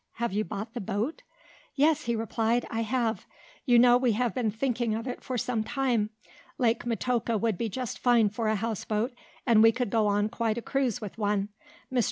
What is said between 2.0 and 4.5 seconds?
he replied, "I have. You know we have been